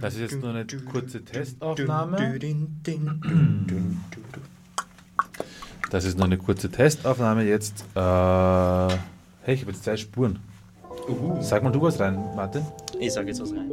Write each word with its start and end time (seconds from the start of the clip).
Das 0.00 0.14
ist 0.14 0.20
jetzt 0.20 0.40
nur 0.40 0.50
eine 0.50 0.66
kurze 0.66 1.24
Testaufnahme. 1.24 2.38
Das 5.90 6.04
ist 6.04 6.16
nur 6.16 6.26
eine 6.26 6.38
kurze 6.38 6.70
Testaufnahme 6.70 7.44
jetzt. 7.44 7.84
Äh, 7.94 8.00
hey, 8.00 9.54
ich 9.54 9.60
habe 9.62 9.72
jetzt 9.72 9.84
zwei 9.84 9.96
Spuren. 9.96 10.38
Sag 11.40 11.62
mal 11.62 11.70
du 11.70 11.80
was 11.80 12.00
rein, 12.00 12.16
Martin. 12.34 12.62
Ich 12.98 13.12
sage 13.12 13.28
jetzt 13.28 13.40
was 13.40 13.52
rein. 13.52 13.70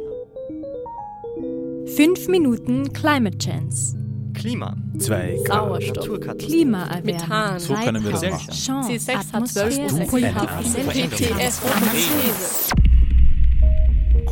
5 1.96 2.28
Minuten 2.28 2.92
Climate 2.92 3.38
Chance. 3.38 3.96
Klima. 4.34 4.76
Zwei 4.98 5.38
Sauerstoff. 5.46 6.20
Klimaerwärmung. 6.38 7.04
Methan. 7.04 7.58
So 7.58 7.74
können 7.74 8.04
wir 8.04 8.12
das 8.12 8.22
machen. 8.22 8.52
Chance. 8.52 8.92
C6 8.92 9.32
hat 9.32 9.48
12 9.48 9.78
Atmosphäre. 9.78 10.46
Prozent. 10.46 11.10
PTS 11.10 11.58
Veränderung. 11.60 12.83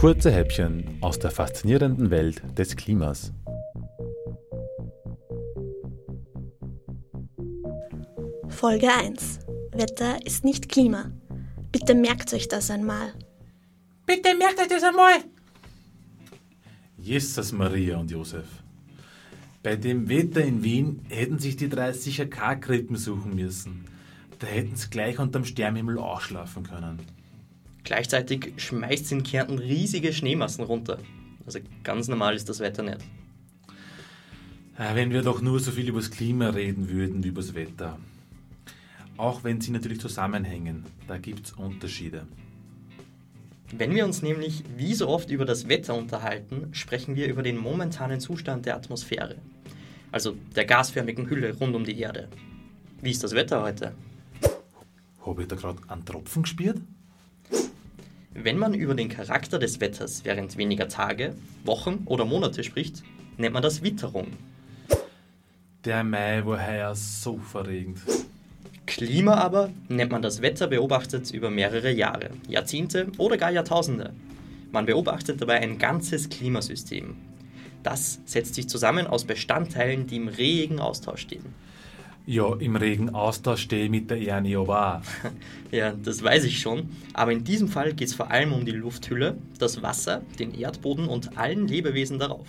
Kurze 0.02 0.32
Häppchen 0.32 0.98
aus 1.00 1.20
der 1.20 1.30
faszinierenden 1.30 2.10
Welt 2.10 2.42
des 2.58 2.74
Klimas. 2.74 3.32
Folge 8.48 8.92
1. 8.92 9.38
Wetter 9.70 10.26
ist 10.26 10.44
nicht 10.44 10.68
Klima. 10.68 11.12
Bitte 11.70 11.94
merkt 11.94 12.34
euch 12.34 12.48
das 12.48 12.68
einmal. 12.72 13.14
Bitte 14.04 14.36
merkt 14.36 14.58
euch 14.58 14.66
das 14.66 14.82
einmal! 14.82 15.18
Jesus 16.98 17.52
Maria 17.52 17.98
und 17.98 18.10
Josef. 18.10 18.48
Bei 19.62 19.76
dem 19.76 20.08
Wetter 20.08 20.42
in 20.42 20.64
Wien 20.64 21.06
hätten 21.10 21.38
sich 21.38 21.54
die 21.54 21.68
drei 21.68 21.92
sicher 21.92 22.26
keine 22.26 22.58
Krippen 22.58 22.96
suchen 22.96 23.36
müssen. 23.36 23.84
Da 24.40 24.48
hätten 24.48 24.74
sie 24.74 24.90
gleich 24.90 25.20
unterm 25.20 25.44
Sternhimmel 25.44 25.98
ausschlafen 25.98 26.64
können. 26.64 26.98
Gleichzeitig 27.84 28.52
schmeißt 28.56 29.12
in 29.12 29.22
Kärnten 29.22 29.58
riesige 29.58 30.12
Schneemassen 30.12 30.64
runter. 30.64 30.98
Also 31.44 31.58
ganz 31.82 32.08
normal 32.08 32.36
ist 32.36 32.48
das 32.48 32.60
Wetter 32.60 32.82
nicht. 32.82 33.00
Ah, 34.76 34.94
Wenn 34.94 35.10
wir 35.10 35.22
doch 35.22 35.42
nur 35.42 35.60
so 35.60 35.70
viel 35.72 35.88
über 35.88 36.00
das 36.00 36.10
Klima 36.10 36.50
reden 36.50 36.88
würden 36.88 37.24
wie 37.24 37.28
über 37.28 37.42
das 37.42 37.54
Wetter. 37.54 37.98
Auch 39.16 39.44
wenn 39.44 39.60
sie 39.60 39.70
natürlich 39.70 40.00
zusammenhängen, 40.00 40.84
da 41.06 41.18
gibt 41.18 41.46
es 41.46 41.52
Unterschiede. 41.52 42.26
Wenn 43.74 43.94
wir 43.94 44.04
uns 44.04 44.22
nämlich 44.22 44.64
wie 44.76 44.94
so 44.94 45.08
oft 45.08 45.30
über 45.30 45.44
das 45.44 45.68
Wetter 45.68 45.94
unterhalten, 45.94 46.68
sprechen 46.72 47.16
wir 47.16 47.26
über 47.26 47.42
den 47.42 47.56
momentanen 47.56 48.20
Zustand 48.20 48.66
der 48.66 48.76
Atmosphäre. 48.76 49.36
Also 50.10 50.36
der 50.54 50.66
gasförmigen 50.66 51.28
Hülle 51.28 51.54
rund 51.56 51.74
um 51.74 51.84
die 51.84 51.98
Erde. 51.98 52.28
Wie 53.00 53.10
ist 53.10 53.24
das 53.24 53.32
Wetter 53.32 53.62
heute? 53.62 53.94
Habe 55.24 55.42
ich 55.42 55.48
da 55.48 55.56
gerade 55.56 55.78
einen 55.88 56.04
Tropfen 56.04 56.42
gespürt? 56.42 56.80
Wenn 58.34 58.58
man 58.58 58.72
über 58.72 58.94
den 58.94 59.10
Charakter 59.10 59.58
des 59.58 59.80
Wetters 59.80 60.24
während 60.24 60.56
weniger 60.56 60.88
Tage, 60.88 61.34
Wochen 61.64 62.02
oder 62.06 62.24
Monate 62.24 62.64
spricht, 62.64 63.02
nennt 63.36 63.52
man 63.52 63.62
das 63.62 63.82
Witterung. 63.82 64.28
Der 65.84 66.02
Mai 66.02 66.44
war 66.46 66.66
heuer 66.66 66.94
so 66.94 67.38
verregend. 67.38 67.98
Klima 68.86 69.34
aber 69.34 69.70
nennt 69.88 70.10
man 70.12 70.22
das 70.22 70.40
Wetter 70.40 70.66
beobachtet 70.66 71.30
über 71.30 71.50
mehrere 71.50 71.90
Jahre, 71.90 72.30
Jahrzehnte 72.48 73.08
oder 73.18 73.36
gar 73.36 73.50
Jahrtausende. 73.50 74.12
Man 74.70 74.86
beobachtet 74.86 75.40
dabei 75.40 75.60
ein 75.60 75.78
ganzes 75.78 76.30
Klimasystem. 76.30 77.16
Das 77.82 78.20
setzt 78.24 78.54
sich 78.54 78.68
zusammen 78.68 79.06
aus 79.06 79.24
Bestandteilen, 79.24 80.06
die 80.06 80.16
im 80.16 80.28
regen 80.28 80.80
Austausch 80.80 81.22
stehen. 81.22 81.54
Ja, 82.24 82.54
im 82.54 82.76
regen 82.76 83.10
Austausch 83.10 83.62
stehe 83.62 83.90
mit 83.90 84.08
der 84.08 84.36
aber 84.36 84.96
auch. 84.98 85.02
Ja, 85.72 85.92
das 85.92 86.22
weiß 86.22 86.44
ich 86.44 86.60
schon, 86.60 86.90
aber 87.14 87.32
in 87.32 87.44
diesem 87.44 87.66
Fall 87.66 87.94
geht 87.94 88.08
es 88.08 88.14
vor 88.14 88.30
allem 88.30 88.52
um 88.52 88.66
die 88.66 88.72
Lufthülle, 88.72 89.38
das 89.58 89.82
Wasser, 89.82 90.22
den 90.38 90.54
Erdboden 90.54 91.08
und 91.08 91.38
allen 91.38 91.66
Lebewesen 91.66 92.18
darauf. 92.18 92.46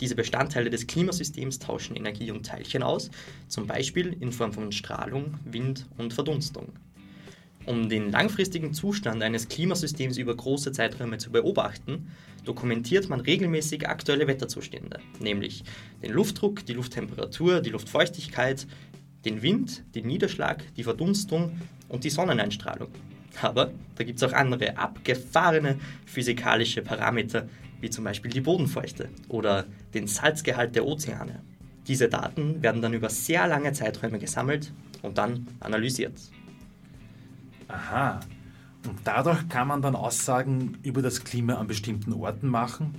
Diese 0.00 0.16
Bestandteile 0.16 0.68
des 0.68 0.86
Klimasystems 0.86 1.60
tauschen 1.60 1.96
Energie 1.96 2.30
und 2.32 2.44
Teilchen 2.44 2.82
aus, 2.82 3.10
zum 3.48 3.66
Beispiel 3.66 4.16
in 4.20 4.32
Form 4.32 4.52
von 4.52 4.72
Strahlung, 4.72 5.34
Wind 5.44 5.86
und 5.96 6.12
Verdunstung. 6.12 6.72
Um 7.66 7.88
den 7.88 8.10
langfristigen 8.10 8.74
Zustand 8.74 9.22
eines 9.22 9.48
Klimasystems 9.48 10.18
über 10.18 10.36
große 10.36 10.72
Zeiträume 10.72 11.16
zu 11.16 11.30
beobachten, 11.30 12.10
dokumentiert 12.44 13.08
man 13.08 13.20
regelmäßig 13.20 13.88
aktuelle 13.88 14.26
Wetterzustände, 14.26 15.00
nämlich 15.18 15.64
den 16.02 16.12
Luftdruck, 16.12 16.66
die 16.66 16.74
Lufttemperatur, 16.74 17.60
die 17.60 17.70
Luftfeuchtigkeit, 17.70 18.66
den 19.24 19.40
Wind, 19.40 19.82
den 19.94 20.06
Niederschlag, 20.06 20.62
die 20.76 20.82
Verdunstung 20.82 21.58
und 21.88 22.04
die 22.04 22.10
Sonneneinstrahlung. 22.10 22.88
Aber 23.40 23.72
da 23.96 24.04
gibt 24.04 24.22
es 24.22 24.28
auch 24.28 24.34
andere 24.34 24.76
abgefahrene 24.76 25.78
physikalische 26.04 26.82
Parameter, 26.82 27.48
wie 27.80 27.88
zum 27.88 28.04
Beispiel 28.04 28.30
die 28.30 28.42
Bodenfeuchte 28.42 29.08
oder 29.28 29.64
den 29.94 30.06
Salzgehalt 30.06 30.76
der 30.76 30.86
Ozeane. 30.86 31.42
Diese 31.86 32.08
Daten 32.08 32.62
werden 32.62 32.82
dann 32.82 32.94
über 32.94 33.08
sehr 33.10 33.46
lange 33.46 33.72
Zeiträume 33.72 34.18
gesammelt 34.18 34.72
und 35.02 35.18
dann 35.18 35.46
analysiert. 35.60 36.12
Aha. 37.68 38.20
Und 38.86 38.98
dadurch 39.04 39.48
kann 39.48 39.68
man 39.68 39.80
dann 39.82 39.96
Aussagen 39.96 40.78
über 40.82 41.02
das 41.02 41.24
Klima 41.24 41.54
an 41.54 41.66
bestimmten 41.66 42.12
Orten 42.12 42.48
machen 42.48 42.94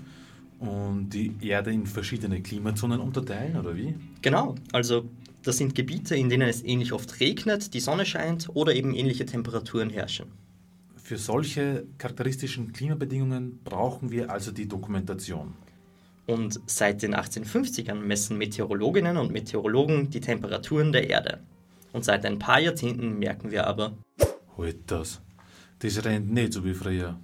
und 0.59 1.09
die 1.09 1.35
Erde 1.41 1.71
in 1.71 1.85
verschiedene 1.85 2.41
Klimazonen 2.41 2.99
unterteilen, 2.99 3.55
oder 3.57 3.75
wie? 3.75 3.95
Genau, 4.21 4.55
also 4.71 5.07
das 5.43 5.57
sind 5.57 5.75
Gebiete, 5.75 6.15
in 6.15 6.29
denen 6.29 6.49
es 6.49 6.63
ähnlich 6.63 6.91
oft 6.91 7.19
regnet, 7.19 7.73
die 7.73 7.79
Sonne 7.79 8.05
scheint 8.05 8.49
oder 8.53 8.73
eben 8.73 8.95
ähnliche 8.95 9.25
Temperaturen 9.25 9.91
herrschen. 9.91 10.25
Für 10.95 11.17
solche 11.17 11.85
charakteristischen 11.99 12.73
Klimabedingungen 12.73 13.59
brauchen 13.63 14.09
wir 14.09 14.31
also 14.31 14.51
die 14.51 14.67
Dokumentation. 14.67 15.53
Und 16.25 16.59
seit 16.65 17.03
den 17.03 17.13
1850ern 17.13 17.99
messen 17.99 18.39
Meteorologinnen 18.39 19.17
und 19.17 19.31
Meteorologen 19.31 20.09
die 20.09 20.21
Temperaturen 20.21 20.91
der 20.91 21.11
Erde. 21.11 21.41
Und 21.93 22.03
seit 22.03 22.25
ein 22.25 22.39
paar 22.39 22.59
Jahrzehnten 22.59 23.19
merken 23.19 23.51
wir 23.51 23.67
aber, 23.67 23.93
Halt 24.57 24.77
das. 24.87 25.21
Das 25.79 26.03
rennt 26.05 26.31
nicht 26.31 26.53
so 26.53 26.63
wie 26.63 26.73
früher. 26.73 27.19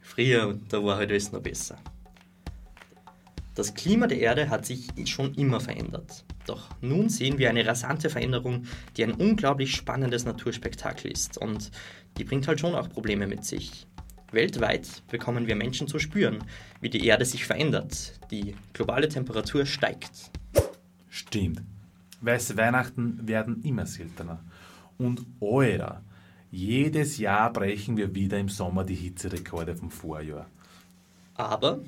früher, 0.00 0.58
da 0.68 0.84
war 0.84 0.96
halt 0.96 1.10
alles 1.10 1.32
noch 1.32 1.40
besser. 1.40 1.76
Das 3.54 3.72
Klima 3.72 4.08
der 4.08 4.18
Erde 4.18 4.50
hat 4.50 4.66
sich 4.66 4.88
schon 5.06 5.32
immer 5.34 5.60
verändert. 5.60 6.24
Doch 6.46 6.68
nun 6.80 7.08
sehen 7.08 7.38
wir 7.38 7.48
eine 7.48 7.64
rasante 7.64 8.10
Veränderung, 8.10 8.64
die 8.96 9.04
ein 9.04 9.12
unglaublich 9.12 9.74
spannendes 9.76 10.24
Naturspektakel 10.24 11.10
ist. 11.12 11.38
Und 11.38 11.70
die 12.18 12.24
bringt 12.24 12.48
halt 12.48 12.60
schon 12.60 12.74
auch 12.74 12.88
Probleme 12.88 13.28
mit 13.28 13.44
sich. 13.44 13.86
Weltweit 14.32 15.04
bekommen 15.08 15.46
wir 15.46 15.54
Menschen 15.54 15.86
zu 15.86 16.00
spüren, 16.00 16.38
wie 16.80 16.90
die 16.90 17.06
Erde 17.06 17.24
sich 17.24 17.46
verändert, 17.46 18.18
die 18.32 18.56
globale 18.72 19.08
Temperatur 19.08 19.64
steigt. 19.64 20.32
Stimmt. 21.08 21.62
Weiße 22.20 22.56
Weihnachten 22.56 23.20
werden 23.28 23.62
immer 23.62 23.86
seltener. 23.86 24.42
Und 24.98 25.24
eurer. 25.40 26.02
Jedes 26.54 27.18
Jahr 27.18 27.52
brechen 27.52 27.96
wir 27.96 28.14
wieder 28.14 28.38
im 28.38 28.48
Sommer 28.48 28.84
die 28.84 28.94
Hitzerekorde 28.94 29.74
vom 29.74 29.90
Vorjahr. 29.90 30.46
Aber 31.34 31.80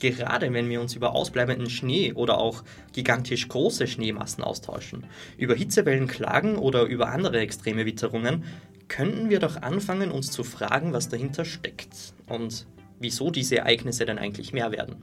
gerade 0.00 0.50
wenn 0.54 0.70
wir 0.70 0.80
uns 0.80 0.94
über 0.94 1.12
ausbleibenden 1.12 1.68
Schnee 1.68 2.14
oder 2.14 2.38
auch 2.38 2.64
gigantisch 2.94 3.46
große 3.46 3.86
Schneemassen 3.86 4.42
austauschen, 4.42 5.04
über 5.36 5.54
Hitzewellen 5.54 6.06
klagen 6.06 6.56
oder 6.56 6.84
über 6.84 7.10
andere 7.10 7.40
extreme 7.40 7.84
Witterungen, 7.84 8.44
könnten 8.88 9.28
wir 9.28 9.38
doch 9.38 9.60
anfangen, 9.60 10.10
uns 10.10 10.30
zu 10.30 10.44
fragen, 10.44 10.94
was 10.94 11.10
dahinter 11.10 11.44
steckt 11.44 12.14
und 12.26 12.66
wieso 13.00 13.30
diese 13.30 13.58
Ereignisse 13.58 14.06
denn 14.06 14.16
eigentlich 14.16 14.54
mehr 14.54 14.72
werden. 14.72 14.96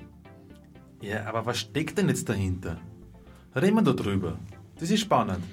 Ja, 1.01 1.25
aber 1.25 1.45
was 1.45 1.59
steckt 1.59 1.99
denn 1.99 2.09
jetzt 2.09 2.27
dahinter? 2.29 2.81
Reden 3.55 3.75
wir 3.75 3.83
da 3.83 3.93
drüber. 3.93 4.39
Das 4.79 4.89
ist 4.89 5.01
spannend. 5.01 5.43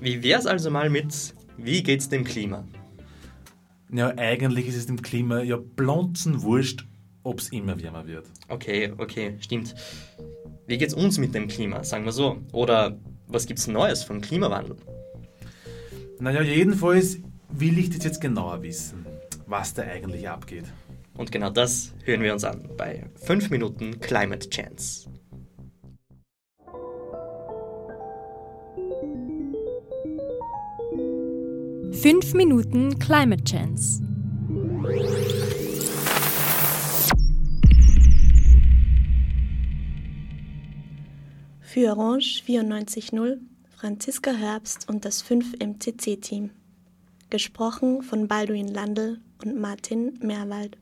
Wie 0.00 0.22
wär's 0.22 0.46
also 0.46 0.70
mal 0.70 0.90
mit 0.90 1.34
Wie 1.58 1.82
geht's 1.82 2.08
dem 2.08 2.22
Klima? 2.22 2.64
Ja, 3.90 4.16
eigentlich 4.16 4.68
ist 4.68 4.76
es 4.76 4.86
dem 4.86 5.02
Klima 5.02 5.42
ja 5.42 5.56
blonzen 5.56 6.42
wurscht, 6.42 6.86
ob 7.24 7.40
es 7.40 7.50
immer 7.50 7.82
wärmer 7.82 8.06
wird. 8.06 8.26
Okay, 8.48 8.92
okay, 8.96 9.36
stimmt. 9.40 9.74
Wie 10.68 10.78
geht's 10.78 10.94
uns 10.94 11.18
mit 11.18 11.34
dem 11.34 11.48
Klima, 11.48 11.82
sagen 11.82 12.04
wir 12.04 12.12
so? 12.12 12.38
Oder 12.52 12.96
was 13.26 13.46
gibt's 13.46 13.66
Neues 13.66 14.04
vom 14.04 14.20
Klimawandel? 14.20 14.76
Naja, 16.20 16.42
jedenfalls 16.42 17.18
will 17.50 17.78
ich 17.78 17.90
das 17.90 18.04
jetzt 18.04 18.20
genauer 18.20 18.62
wissen, 18.62 19.04
was 19.46 19.74
da 19.74 19.82
eigentlich 19.82 20.28
abgeht. 20.28 20.64
Und 21.16 21.32
genau 21.32 21.50
das 21.50 21.92
hören 22.04 22.22
wir 22.22 22.32
uns 22.32 22.44
an 22.44 22.68
bei 22.76 23.10
5 23.16 23.50
Minuten 23.50 23.98
Climate 23.98 24.48
Chance. 24.48 25.10
Fünf 32.00 32.32
Minuten 32.32 32.96
Climate 33.00 33.42
Chance. 33.42 34.00
Für 41.60 41.96
Orange 41.96 42.44
94.0 42.46 43.40
Franziska 43.76 44.30
Herbst 44.30 44.88
und 44.88 45.04
das 45.04 45.24
5-MCC-Team. 45.24 46.50
Gesprochen 47.30 48.02
von 48.02 48.28
Balduin 48.28 48.68
Landl 48.68 49.18
und 49.44 49.60
Martin 49.60 50.20
Meerwald. 50.22 50.78